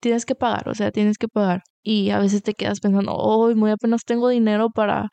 [0.00, 1.62] tienes que pagar, o sea, tienes que pagar.
[1.82, 5.08] Y a veces te quedas pensando, hoy muy apenas tengo dinero para,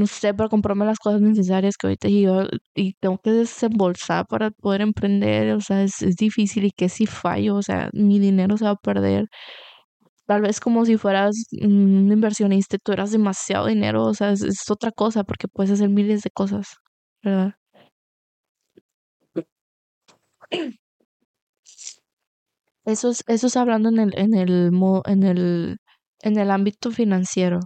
[0.00, 4.50] no sé, para comprarme las cosas necesarias que ahorita yo y tengo que desembolsar para
[4.50, 8.56] poder emprender, o sea, es, es difícil y que si fallo, o sea, mi dinero
[8.56, 9.26] se va a perder.
[10.26, 14.92] Tal vez como si fueras un inversionista, tú eras demasiado dinero, o sea, es, otra
[14.92, 16.76] cosa porque puedes hacer miles de cosas,
[17.22, 17.54] ¿verdad?
[22.84, 24.70] Eso es, eso es hablando en el, en el,
[25.06, 25.78] en el,
[26.22, 27.60] en el ámbito financiero.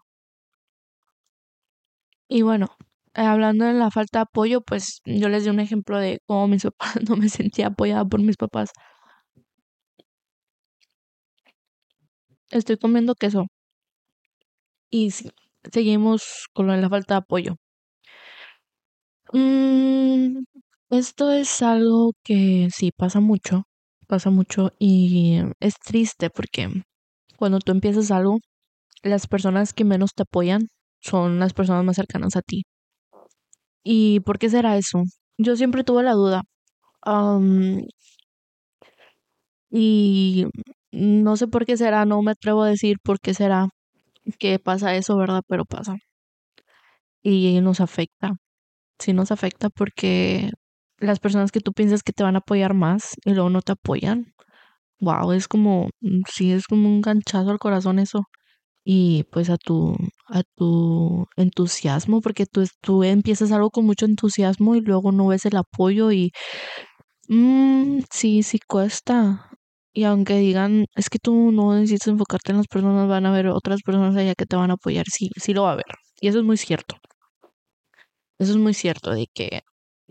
[2.28, 2.66] Y bueno,
[3.14, 6.64] hablando de la falta de apoyo, pues yo les di un ejemplo de cómo mis
[6.78, 8.70] papás no me sentía apoyada por mis papás.
[12.50, 13.44] Estoy comiendo queso.
[14.90, 15.10] Y
[15.70, 17.56] seguimos con la falta de apoyo.
[19.32, 20.44] Mm,
[20.90, 23.64] esto es algo que sí pasa mucho,
[24.06, 26.68] pasa mucho y es triste porque
[27.38, 28.38] cuando tú empiezas algo,
[29.02, 30.68] las personas que menos te apoyan
[31.04, 32.64] son las personas más cercanas a ti.
[33.84, 35.02] ¿Y por qué será eso?
[35.38, 36.42] Yo siempre tuve la duda.
[39.70, 40.46] y
[40.92, 43.68] no sé por qué será, no me atrevo a decir por qué será
[44.38, 45.42] que pasa eso, ¿verdad?
[45.48, 45.96] Pero pasa.
[47.22, 48.36] Y nos afecta.
[49.00, 50.50] Sí nos afecta porque
[50.98, 53.72] las personas que tú piensas que te van a apoyar más y luego no te
[53.72, 54.34] apoyan.
[55.00, 55.90] Wow, es como,
[56.32, 58.24] sí, es como un ganchazo al corazón eso.
[58.84, 59.96] Y pues a tu,
[60.28, 65.46] a tu entusiasmo, porque tú, tú empiezas algo con mucho entusiasmo y luego no ves
[65.46, 66.32] el apoyo y
[67.28, 69.50] mmm, sí, sí cuesta.
[69.92, 73.48] Y aunque digan, es que tú no necesitas enfocarte en las personas, van a haber
[73.48, 75.86] otras personas allá que te van a apoyar, sí, sí lo va a haber.
[76.20, 76.96] Y eso es muy cierto.
[78.38, 79.62] Eso es muy cierto, de que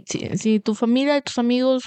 [0.06, 1.84] si, si tu familia y tus amigos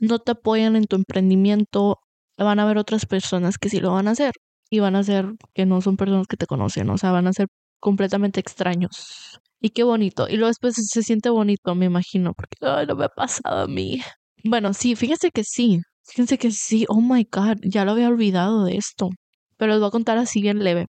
[0.00, 1.98] no te apoyan en tu emprendimiento,
[2.38, 4.32] van a haber otras personas que sí lo van a hacer.
[4.72, 7.34] Y van a ser que no son personas que te conocen, o sea, van a
[7.34, 7.46] ser
[7.78, 9.38] completamente extraños.
[9.60, 10.26] Y qué bonito.
[10.30, 13.66] Y luego después se siente bonito, me imagino, porque ay, no me ha pasado a
[13.68, 14.00] mí.
[14.44, 15.80] Bueno, sí, fíjense que sí.
[16.04, 16.86] Fíjense que sí.
[16.88, 19.10] Oh my God, ya lo había olvidado de esto.
[19.58, 20.86] Pero les voy a contar así bien leve.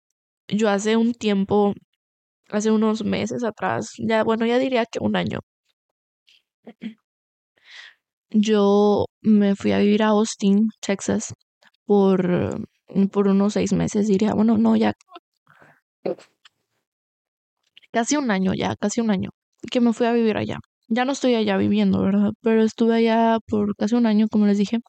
[0.47, 1.73] Yo hace un tiempo,
[2.49, 5.39] hace unos meses atrás, ya, bueno, ya diría que un año.
[8.29, 11.33] Yo me fui a vivir a Austin, Texas,
[11.85, 12.65] por,
[13.11, 14.33] por unos seis meses, diría.
[14.33, 14.93] Bueno, no, ya.
[17.91, 19.29] Casi un año, ya, casi un año.
[19.71, 20.59] Que me fui a vivir allá.
[20.87, 22.31] Ya no estoy allá viviendo, ¿verdad?
[22.41, 24.79] Pero estuve allá por casi un año, como les dije.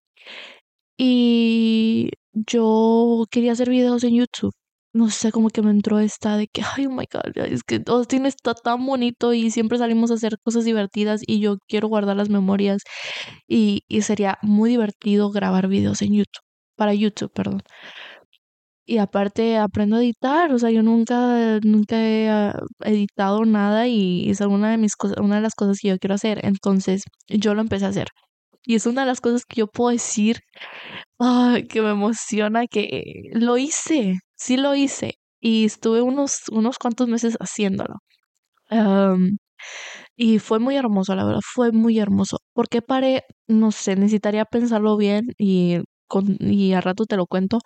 [0.96, 4.52] Y yo quería hacer videos en YouTube.
[4.92, 7.83] No sé, como que me entró esta de que, ay, oh my god, es que
[7.87, 12.16] Austin está tan bonito y siempre salimos a hacer cosas divertidas y yo quiero guardar
[12.16, 12.83] las memorias
[13.48, 16.44] y, y sería muy divertido grabar videos en YouTube,
[16.76, 17.62] para YouTube, perdón.
[18.87, 24.28] Y aparte aprendo a editar, o sea, yo nunca, nunca he ah, editado nada y
[24.30, 26.44] es una de mis cosas, una de las cosas que yo quiero hacer.
[26.44, 28.08] Entonces, yo lo empecé a hacer.
[28.66, 30.40] Y es una de las cosas que yo puedo decir,
[31.18, 35.14] ay, que me emociona que lo hice, sí lo hice.
[35.40, 37.96] Y estuve unos, unos cuantos meses haciéndolo.
[40.16, 42.38] y fue muy hermoso, la verdad, fue muy hermoso.
[42.52, 43.24] ¿Por qué paré?
[43.48, 45.78] No sé, necesitaría pensarlo bien y,
[46.22, 47.61] y a rato te lo cuento.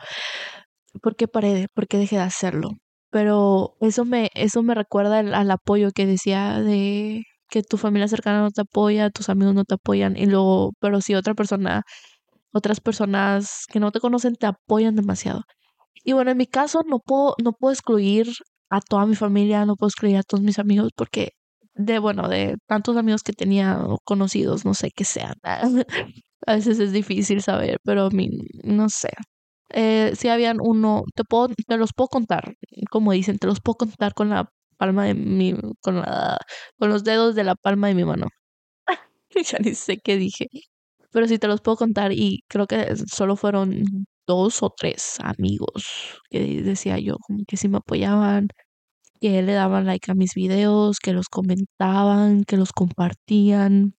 [1.03, 1.69] ¿Por qué paré?
[1.75, 2.71] ¿Por qué dejé de hacerlo?
[3.11, 8.41] Pero eso me, eso me recuerda al apoyo que decía de que tu familia cercana
[8.43, 11.83] no te apoya, tus amigos no te apoyan y luego, pero si otra persona,
[12.53, 15.43] otras personas que no te conocen te apoyan demasiado.
[16.05, 18.29] Y bueno, en mi caso no puedo, no puedo excluir
[18.71, 21.33] a toda mi familia, no puedo excluir a todos mis amigos porque
[21.75, 25.35] de, bueno, de tantos amigos que tenía conocidos, no sé qué sean.
[26.49, 28.31] a veces es difícil saber, pero a mí,
[28.65, 29.11] no sé.
[29.71, 32.55] Eh, si habían uno, te puedo, te los puedo contar,
[32.91, 36.39] como dicen, te los puedo contar con la palma de mi, con, la,
[36.79, 38.29] con los dedos de la palma de mi mano.
[39.53, 40.47] ya ni sé qué dije.
[41.13, 43.85] Pero sí te los puedo contar y creo que solo fueron
[44.27, 48.49] dos o tres amigos que decía yo, como que sí me apoyaban,
[49.21, 53.95] que le daban like a mis videos, que los comentaban, que los compartían.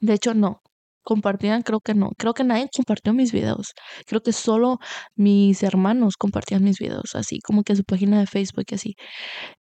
[0.00, 0.62] De hecho, no.
[1.06, 2.10] Compartían, creo que no.
[2.18, 3.74] Creo que nadie compartió mis videos.
[4.06, 4.78] Creo que solo
[5.14, 8.94] mis hermanos compartían mis videos, así como que su página de Facebook y así.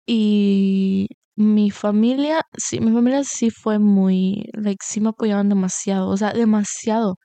[0.07, 6.17] Y mi familia, sí, mi familia sí fue muy, like, sí me apoyaban demasiado, o
[6.17, 7.17] sea, demasiado.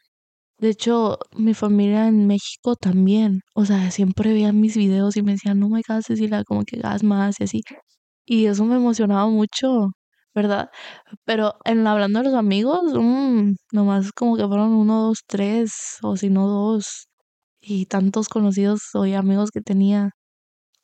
[0.59, 5.33] De hecho, mi familia en México también, o sea, siempre veían mis videos y me
[5.33, 7.61] decían, no me God, Cecilia, como que hagas más y así.
[8.25, 9.89] Y eso me emocionaba mucho,
[10.35, 10.69] ¿verdad?
[11.25, 16.17] Pero en hablando de los amigos, mmm, nomás como que fueron uno, dos, tres, o
[16.17, 17.07] si no dos,
[17.61, 20.11] y tantos conocidos o amigos que tenía.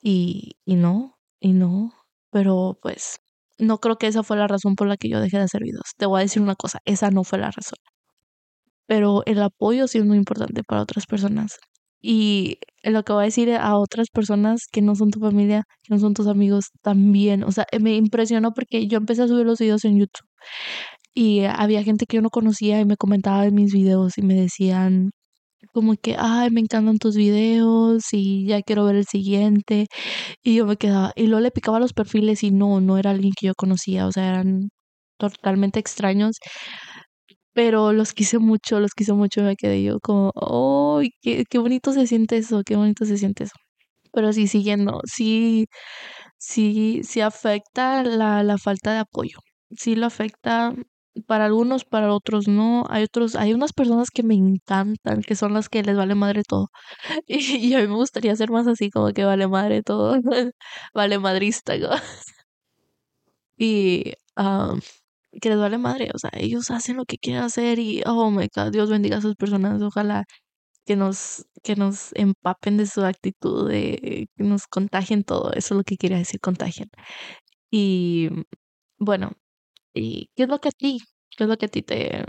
[0.02, 1.94] Y, y no, y no,
[2.32, 3.20] pero pues
[3.60, 5.92] no creo que esa fue la razón por la que yo dejé de hacer videos.
[5.98, 7.78] Te voy a decir una cosa, esa no fue la razón.
[8.88, 11.58] Pero el apoyo sí es muy importante para otras personas.
[12.02, 15.94] Y lo que voy a decir a otras personas que no son tu familia, que
[15.94, 17.44] no son tus amigos, también.
[17.44, 20.28] O sea, me impresionó porque yo empecé a subir los videos en YouTube.
[21.14, 24.36] Y había gente que yo no conocía y me comentaba de mis videos y me
[24.36, 25.12] decían,
[25.74, 29.88] como que, ay, me encantan tus videos y ya quiero ver el siguiente.
[30.44, 33.34] Y yo me quedaba, y luego le picaba los perfiles y no, no era alguien
[33.40, 34.70] que yo conocía, o sea, eran
[35.20, 36.38] totalmente extraños.
[37.56, 40.32] Pero los quise mucho, los quise mucho, me quedé yo como,
[41.00, 42.64] ¡ay, qué, qué bonito se siente eso!
[42.66, 43.56] ¡Qué bonito se siente eso!
[44.14, 45.68] Pero sí, siguiendo, sí,
[46.38, 49.40] sí, sí afecta la, la falta de apoyo.
[49.78, 50.74] Sí lo afecta
[51.28, 52.86] para algunos, para otros no.
[52.90, 56.44] Hay otros, hay unas personas que me encantan, que son las que les vale madre
[56.48, 56.70] todo.
[57.28, 60.18] Y, a mí me gustaría ser más así, como que vale madre todo.
[60.96, 61.74] vale madrista.
[63.58, 64.14] Y
[65.42, 68.48] que les vale madre, o sea, ellos hacen lo que quieren hacer y, oh my
[68.56, 70.26] God, Dios bendiga a esas personas, ojalá
[70.86, 75.78] que nos, que nos empapen de su actitud, de que nos contagien todo, eso es
[75.80, 76.90] lo que quería decir, contagien.
[77.72, 78.30] Y
[79.00, 79.32] bueno,
[79.94, 81.00] ¿y qué es lo que a ti,
[81.38, 82.26] qué es lo que a ti te,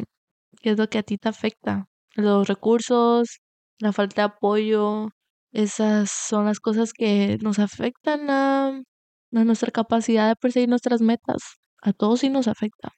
[0.62, 1.86] qué es lo que a ti te afecta?
[2.16, 3.40] Los recursos,
[3.80, 5.08] la falta de apoyo,
[5.52, 11.42] esas son las cosas que nos afectan a, a nuestra capacidad de perseguir nuestras metas.
[11.83, 12.90] A todos sí nos afecta.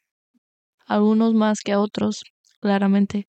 [0.87, 2.23] algunos más que a otros,
[2.61, 3.27] claramente.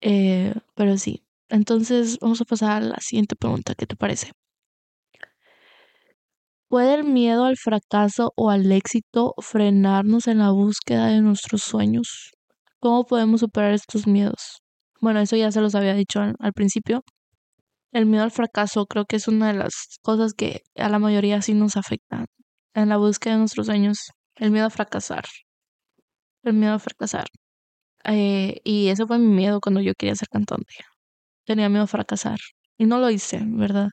[0.00, 1.24] Eh, pero sí.
[1.48, 3.74] Entonces vamos a pasar a la siguiente pregunta.
[3.74, 4.32] ¿Qué te parece?
[6.68, 12.32] ¿Puede el miedo al fracaso o al éxito frenarnos en la búsqueda de nuestros sueños?
[12.80, 14.60] ¿Cómo podemos superar estos miedos?
[15.00, 17.02] Bueno, eso ya se los había dicho al, al principio.
[17.92, 21.42] El miedo al fracaso creo que es una de las cosas que a la mayoría
[21.42, 22.26] sí nos afecta
[22.74, 24.10] en la búsqueda de nuestros sueños.
[24.38, 25.24] El miedo a fracasar.
[26.42, 27.26] El miedo a fracasar.
[28.04, 30.74] Eh, y ese fue mi miedo cuando yo quería ser cantante.
[31.46, 32.38] Tenía miedo a fracasar.
[32.78, 33.90] Y no lo hice, ¿verdad?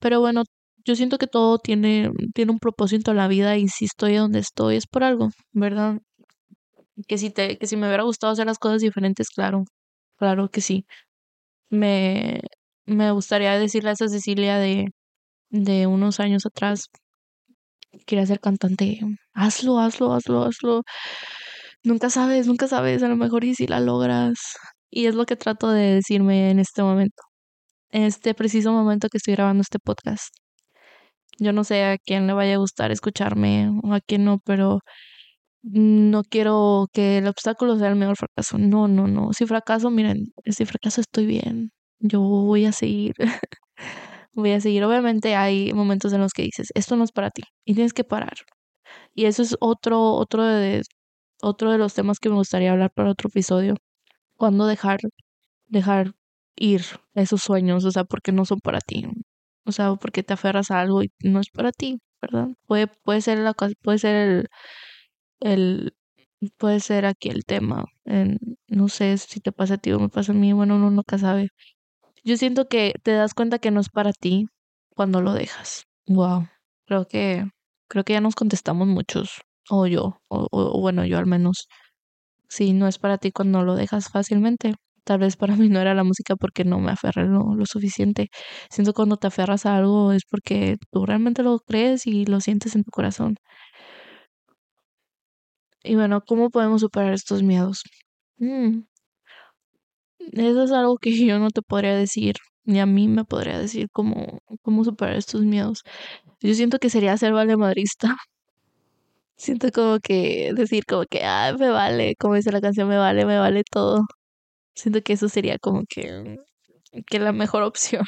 [0.00, 0.44] Pero bueno,
[0.86, 4.40] yo siento que todo tiene, tiene un propósito en la vida y si estoy donde
[4.40, 6.00] estoy es por algo, ¿verdad?
[7.08, 9.64] Que si, te, que si me hubiera gustado hacer las cosas diferentes, claro,
[10.16, 10.86] claro que sí.
[11.70, 12.42] Me,
[12.86, 14.92] me gustaría decirle a esa Cecilia de,
[15.50, 16.88] de unos años atrás,
[18.06, 19.00] quería ser cantante,
[19.34, 20.82] hazlo, hazlo, hazlo, hazlo.
[21.82, 24.38] Nunca sabes, nunca sabes, a lo mejor y si la logras.
[24.90, 27.22] Y es lo que trato de decirme en este momento,
[27.90, 30.34] en este preciso momento que estoy grabando este podcast.
[31.38, 34.80] Yo no sé a quién le vaya a gustar escucharme o a quién no, pero
[35.62, 38.58] no quiero que el obstáculo sea el mejor fracaso.
[38.58, 39.32] No, no, no.
[39.34, 41.72] Si fracaso, miren, si fracaso estoy bien.
[42.00, 43.14] Yo voy a seguir.
[44.32, 44.84] voy a seguir.
[44.84, 48.04] Obviamente hay momentos en los que dices, esto no es para ti y tienes que
[48.04, 48.34] parar.
[49.14, 50.82] Y eso es otro, otro de,
[51.42, 53.76] otro de los temas que me gustaría hablar para otro episodio.
[54.36, 55.00] Cuando dejar,
[55.68, 56.12] dejar
[56.56, 56.82] ir
[57.14, 59.06] esos sueños, o sea, porque no son para ti.
[59.66, 62.48] O sea, porque te aferras a algo y no es para ti, ¿verdad?
[62.66, 64.48] Puede, puede ser la puede ser el,
[65.40, 65.94] el,
[66.58, 67.86] puede ser aquí el tema.
[68.68, 71.18] No sé si te pasa a ti o me pasa a mí, bueno, uno nunca
[71.18, 71.50] sabe.
[72.24, 74.46] Yo siento que te das cuenta que no es para ti
[74.94, 75.84] cuando lo dejas.
[76.06, 76.48] Wow.
[76.86, 77.46] Creo que,
[77.88, 79.40] creo que ya nos contestamos muchos.
[79.70, 81.68] O yo, o, o bueno, yo al menos.
[82.48, 84.74] Si no es para ti cuando lo dejas fácilmente.
[85.04, 88.28] Tal vez para mí no era la música porque no me aferré lo, lo suficiente.
[88.70, 92.76] Siento cuando te aferras a algo es porque tú realmente lo crees y lo sientes
[92.76, 93.36] en tu corazón.
[95.82, 97.82] Y bueno, ¿cómo podemos superar estos miedos?
[98.38, 98.84] Mm.
[100.32, 103.88] Eso es algo que yo no te podría decir, ni a mí me podría decir
[103.92, 105.82] cómo, cómo superar estos miedos.
[106.40, 108.16] Yo siento que sería ser valemadrista.
[109.36, 113.24] Siento como que decir como que, ah, me vale, como dice la canción, me vale,
[113.24, 114.04] me vale todo.
[114.74, 116.38] Siento que eso sería como que,
[117.08, 118.04] que la mejor opción.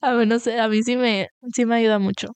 [0.00, 2.28] a menos, a mí sí me, sí me ayuda mucho.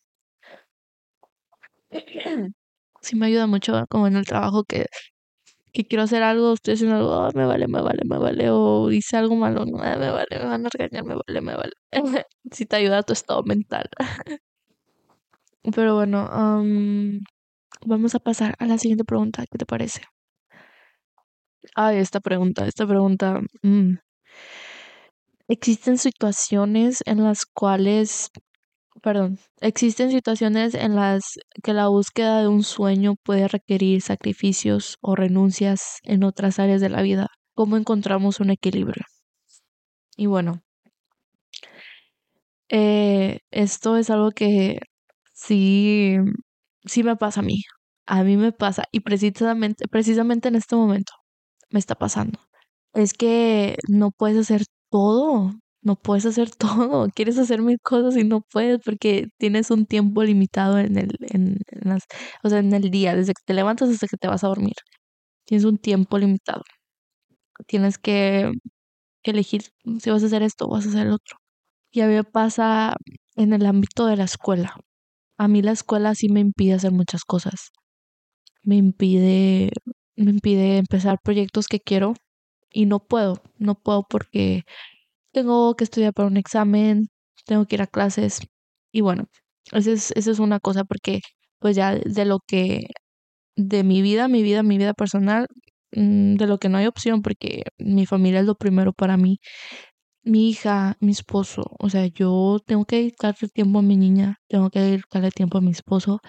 [3.03, 4.87] sí me ayuda mucho como en el trabajo que,
[5.75, 9.17] que quiero hacer algo, estoy haciendo algo, me vale, me vale, me vale, o hice
[9.17, 11.73] algo malo, no, me vale, me van a regañar, me vale, me vale.
[12.53, 13.91] sí te ayuda a tu estado mental.
[15.75, 16.31] Pero bueno,
[17.85, 20.03] vamos a pasar a la siguiente pregunta, ¿qué te parece?
[21.75, 23.41] Ay, esta pregunta, esta pregunta.
[23.63, 23.95] Mm.
[25.49, 28.31] Existen situaciones en las cuales,
[29.03, 35.15] perdón, existen situaciones en las que la búsqueda de un sueño puede requerir sacrificios o
[35.17, 37.29] renuncias en otras áreas de la vida.
[37.55, 39.05] ¿Cómo encontramos un equilibrio?
[40.17, 40.63] Y bueno,
[42.69, 44.81] eh, esto es algo que
[45.33, 46.17] sí,
[46.85, 47.63] sí me pasa a mí.
[48.07, 51.13] A mí me pasa y precisamente, precisamente en este momento
[51.71, 52.41] me está pasando.
[52.95, 55.53] Es que no puedes hacer todo,
[55.85, 56.51] no puedes hacer
[56.91, 61.11] todo, quieres hacer mil cosas y no puedes porque tienes un tiempo limitado en el,
[61.31, 62.05] en, las,
[62.43, 64.75] o sea, en el día, desde que te levantas hasta que te vas a dormir.
[65.47, 66.63] Tienes un tiempo limitado.
[67.67, 68.51] Tienes que,
[69.23, 69.65] que elegir
[70.01, 71.39] si vas a hacer esto o vas a hacer el otro.
[71.93, 72.97] Y a mí me pasa
[73.37, 74.77] en el ámbito de la escuela.
[75.39, 77.73] A mí la escuela sí me impide hacer muchas cosas.
[78.63, 79.71] Me impide
[80.17, 82.15] me impide empezar proyectos que quiero
[82.71, 84.65] y no puedo, no puedo porque
[85.35, 87.09] tengo que estudiar para un examen,
[87.47, 88.41] tengo que ir a clases
[88.93, 89.27] y bueno,
[89.73, 91.21] esa es, esa es una cosa porque
[91.61, 92.87] pues ya de lo que,
[93.57, 95.47] de mi vida, mi vida, mi vida personal,
[95.93, 99.39] mm, de lo que no hay opción porque mi familia es lo primero para mí,
[100.25, 104.71] mi hija, mi esposo, o sea, yo tengo que dedicarle tiempo a mi niña, tengo
[104.71, 106.21] que dedicarle tiempo a mi esposo,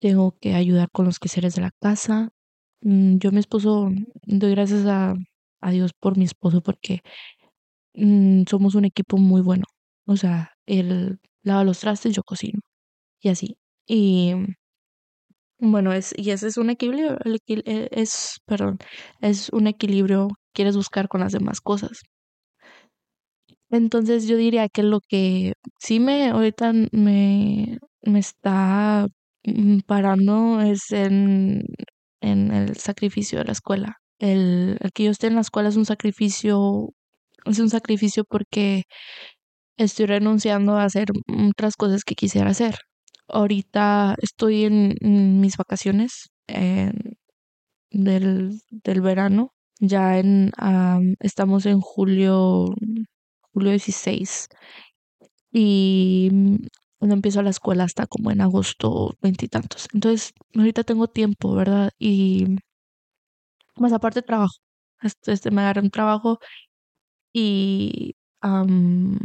[0.00, 2.30] tengo que ayudar con los quehaceres de la casa,
[2.82, 3.90] mm, yo mi esposo,
[4.26, 5.14] doy gracias a,
[5.60, 7.02] a Dios por mi esposo porque
[7.94, 9.64] mm, somos un equipo muy bueno.
[10.06, 12.60] O sea, él lava los trastes, yo cocino
[13.22, 13.58] y así.
[13.88, 14.34] Y
[15.58, 18.78] bueno, es, y ese es un equilibrio, eh, es, perdón,
[19.20, 22.00] es un equilibrio que quieres buscar con las demás cosas.
[23.70, 29.06] Entonces yo diría que lo que sí me ahorita me, me está
[29.44, 31.62] mm, parando es en,
[32.20, 33.96] en el sacrificio de la escuela.
[34.18, 36.90] El, el que yo esté en la escuela es un sacrificio,
[37.46, 38.84] es un sacrificio porque
[39.76, 41.08] estoy renunciando a hacer
[41.50, 42.76] otras cosas que quisiera hacer.
[43.28, 46.30] Ahorita estoy en, mis vacaciones
[47.90, 49.52] del, del verano.
[49.80, 52.74] Ya en am, estamos en julio,
[53.52, 54.48] julio 16
[55.52, 56.56] y mm,
[57.00, 59.88] no empiezo la escuela hasta como en agosto veintitantos.
[59.94, 61.90] Entonces, ahorita tengo tiempo, ¿verdad?
[61.98, 62.58] Y
[63.76, 64.54] más aparte trabajo.
[65.02, 66.38] Este, este, me agarré un trabajo
[67.32, 69.18] y, am,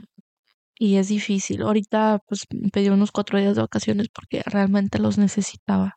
[0.79, 1.61] y es difícil.
[1.63, 5.95] Ahorita pues pedí unos cuatro días de vacaciones porque realmente los necesitaba.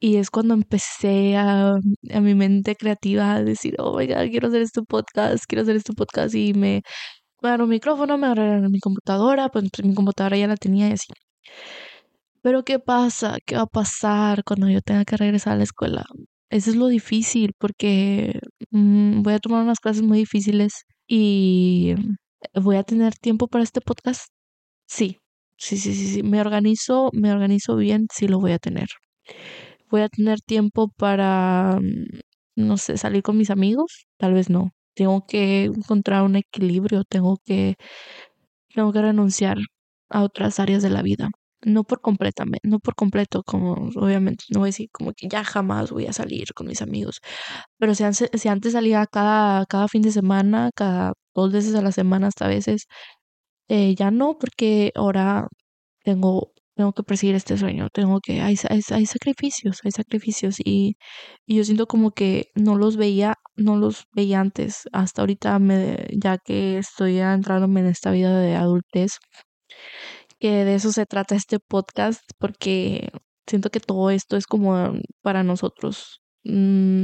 [0.00, 4.48] Y es cuando empecé a, a mi mente creativa a decir, oh my God, quiero
[4.48, 6.34] hacer este podcast, quiero hacer este podcast.
[6.34, 6.82] Y me,
[7.42, 11.08] agarré un micrófono, me agarré mi computadora, pues mi computadora ya la tenía y así.
[12.42, 13.38] Pero ¿qué pasa?
[13.44, 16.04] ¿Qué va a pasar cuando yo tenga que regresar a la escuela?
[16.50, 21.94] Eso es lo difícil porque mm, voy a tomar unas clases muy difíciles y
[22.54, 24.28] voy a tener tiempo para este podcast.
[24.88, 25.18] Sí,
[25.58, 26.22] sí, sí, sí, sí.
[26.24, 28.88] Me organizo, me organizo bien, sí lo voy a tener.
[29.90, 32.20] Voy a tener tiempo para, mm,
[32.56, 34.06] no sé, salir con mis amigos.
[34.18, 34.70] Tal vez no.
[34.94, 37.76] Tengo que encontrar un equilibrio, tengo que,
[38.74, 39.58] tengo que renunciar
[40.10, 41.30] a otras áreas de la vida.
[41.62, 45.42] No por completamente, no por completo, como obviamente no voy a decir como que ya
[45.44, 47.20] jamás voy a salir con mis amigos.
[47.78, 51.82] Pero si antes, si antes salía cada, cada fin de semana, cada dos veces a
[51.82, 52.86] la semana hasta veces,
[53.68, 55.48] eh, ya no, porque ahora
[56.04, 60.96] tengo, tengo que perseguir este sueño, tengo que, hay, hay, hay sacrificios, hay sacrificios y,
[61.46, 66.06] y yo siento como que no los veía, no los veía antes, hasta ahorita me,
[66.12, 69.18] ya que estoy entrándome en esta vida de adultez,
[70.40, 73.10] que de eso se trata este podcast, porque
[73.46, 77.02] siento que todo esto es como para nosotros, mm,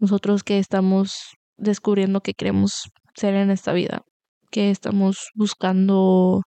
[0.00, 1.14] nosotros que estamos
[1.56, 4.02] descubriendo que queremos ser en esta vida,
[4.50, 6.42] que estamos buscando,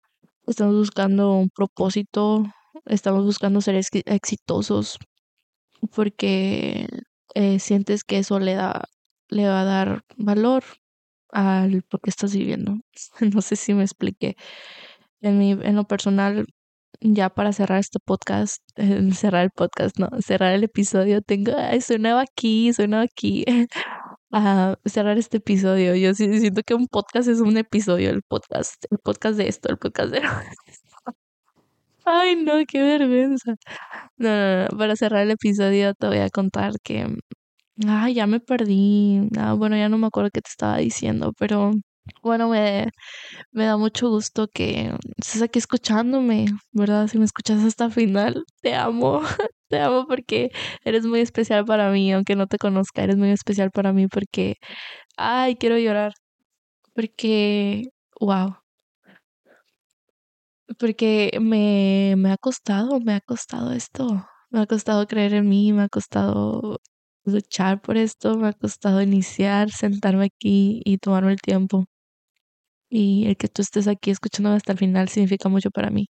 [0.47, 2.45] estamos buscando un propósito,
[2.85, 4.97] estamos buscando ser exi- exitosos,
[5.95, 6.87] porque
[7.35, 8.83] eh, sientes que eso le da,
[9.29, 10.63] le va a dar valor
[11.31, 12.77] al por qué estás viviendo.
[13.35, 14.35] No sé si me expliqué.
[15.21, 16.45] En mi, en lo personal,
[16.99, 21.81] ya para cerrar este podcast, eh, cerrar el podcast, no, cerrar el episodio, tengo, ay,
[21.81, 23.45] soy nueva aquí, soy nueva aquí.
[24.31, 25.95] a cerrar este episodio.
[25.95, 29.77] Yo siento que un podcast es un episodio, el podcast, el podcast de esto, el
[29.77, 30.21] podcast de...
[32.05, 33.55] Ay, no, qué vergüenza.
[34.17, 37.07] No, no, no, para cerrar el episodio te voy a contar que...
[37.87, 39.29] Ay, ya me perdí.
[39.37, 41.71] Ah, bueno, ya no me acuerdo qué te estaba diciendo, pero
[42.23, 42.89] bueno, me,
[43.51, 47.07] me da mucho gusto que estés aquí escuchándome, ¿verdad?
[47.07, 49.21] Si me escuchas hasta el final, te amo,
[49.69, 50.51] te amo porque
[50.85, 54.55] eres muy especial para mí, aunque no te conozca, eres muy especial para mí porque,
[55.17, 56.13] ay, quiero llorar,
[56.95, 57.83] porque,
[58.19, 58.57] wow,
[60.79, 65.73] porque me, me ha costado, me ha costado esto, me ha costado creer en mí,
[65.73, 66.79] me ha costado
[67.31, 71.85] luchar por esto, me ha costado iniciar, sentarme aquí y tomarme el tiempo.
[72.89, 76.07] Y el que tú estés aquí escuchándome hasta el final significa mucho para mí.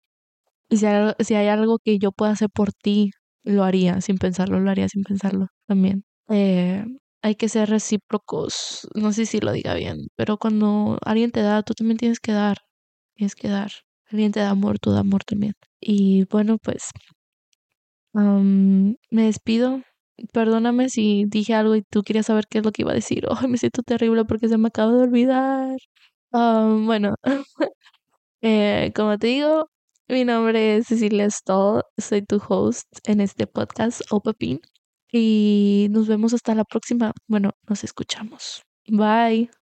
[0.69, 3.11] Y si hay, si hay algo que yo pueda hacer por ti,
[3.45, 6.05] lo haría sin pensarlo, lo haría sin pensarlo también.
[6.29, 6.85] Eh,
[7.23, 11.63] hay que ser recíprocos, no sé si lo diga bien, pero cuando alguien te da,
[11.63, 12.57] tú también tienes que dar,
[13.15, 13.71] tienes que dar.
[14.11, 15.53] Alguien te da amor, tú da amor también.
[15.81, 16.91] Y bueno, pues
[18.13, 19.81] am, me despido.
[20.33, 23.25] Perdóname si dije algo y tú querías saber qué es lo que iba a decir.
[23.45, 25.77] Ay, me siento terrible porque se me acaba de olvidar.
[26.31, 27.15] Am, bueno,
[28.41, 29.69] Eh, como te digo,
[30.07, 34.59] mi nombre es Cecilia Stoll, soy tu host en este podcast Opapin
[35.11, 37.13] y nos vemos hasta la próxima.
[37.27, 38.63] Bueno, nos escuchamos.
[38.87, 39.60] Bye.